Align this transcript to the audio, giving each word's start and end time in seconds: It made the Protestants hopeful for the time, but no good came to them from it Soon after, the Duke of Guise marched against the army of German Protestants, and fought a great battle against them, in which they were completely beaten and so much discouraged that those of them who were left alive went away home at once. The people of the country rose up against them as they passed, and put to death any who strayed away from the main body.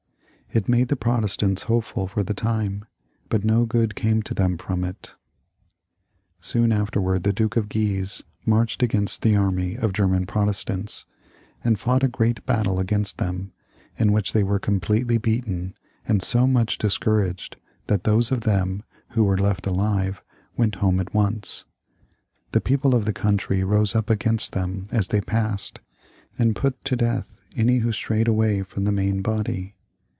It 0.53 0.67
made 0.67 0.89
the 0.89 0.97
Protestants 0.97 1.61
hopeful 1.61 2.07
for 2.07 2.23
the 2.23 2.33
time, 2.33 2.83
but 3.29 3.45
no 3.45 3.65
good 3.65 3.95
came 3.95 4.21
to 4.23 4.33
them 4.33 4.57
from 4.57 4.83
it 4.83 5.15
Soon 6.41 6.73
after, 6.73 6.99
the 7.19 7.31
Duke 7.31 7.55
of 7.55 7.69
Guise 7.69 8.21
marched 8.45 8.83
against 8.83 9.21
the 9.21 9.33
army 9.33 9.77
of 9.77 9.93
German 9.93 10.25
Protestants, 10.25 11.05
and 11.63 11.79
fought 11.79 12.03
a 12.03 12.09
great 12.09 12.45
battle 12.45 12.79
against 12.81 13.17
them, 13.17 13.53
in 13.95 14.11
which 14.11 14.33
they 14.33 14.43
were 14.43 14.59
completely 14.59 15.17
beaten 15.17 15.73
and 16.05 16.21
so 16.21 16.45
much 16.45 16.77
discouraged 16.77 17.55
that 17.87 18.03
those 18.03 18.29
of 18.29 18.41
them 18.41 18.83
who 19.11 19.23
were 19.23 19.37
left 19.37 19.65
alive 19.65 20.21
went 20.57 20.75
away 20.75 20.81
home 20.81 20.99
at 20.99 21.13
once. 21.13 21.63
The 22.51 22.59
people 22.59 22.93
of 22.93 23.05
the 23.05 23.13
country 23.13 23.63
rose 23.63 23.95
up 23.95 24.09
against 24.09 24.51
them 24.51 24.89
as 24.91 25.07
they 25.07 25.21
passed, 25.21 25.79
and 26.37 26.57
put 26.57 26.83
to 26.83 26.97
death 26.97 27.33
any 27.55 27.77
who 27.77 27.93
strayed 27.93 28.27
away 28.27 28.63
from 28.63 28.83
the 28.83 28.91
main 28.91 29.21
body. 29.21 29.75